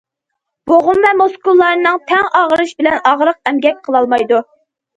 بوغۇم 0.71 1.01
ۋە 1.07 1.11
مۇسكۇللارنىڭ 1.19 2.01
تەڭ 2.13 2.27
ئاغرىشى 2.41 2.77
بىلەن 2.81 2.99
ئاغرىق 3.05 3.41
ئەمگەك 3.47 3.87
قىلالمايدۇ. 3.87 4.45